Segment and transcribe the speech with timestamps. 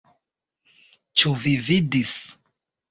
[1.21, 2.19] Ĉu vi vidis?